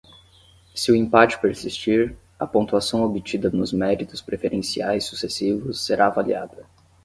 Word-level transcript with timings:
Se 0.73 0.91
o 0.91 0.95
empate 0.95 1.37
persistir, 1.39 2.17
a 2.39 2.47
pontuação 2.47 3.03
obtida 3.03 3.51
nos 3.51 3.71
méritos 3.71 4.19
preferenciais 4.19 5.05
sucessivos 5.05 5.85
será 5.85 6.07
avaliada. 6.07 6.65